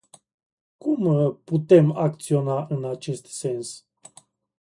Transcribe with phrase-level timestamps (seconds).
[0.77, 3.85] Cum putem acționa în acest sens?